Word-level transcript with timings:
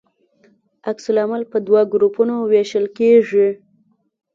عکس 0.89 1.05
العمل 1.11 1.43
په 1.51 1.57
دوه 1.67 1.81
ګروپونو 1.93 2.35
ویشل 2.51 2.85
کیږي. 2.97 3.49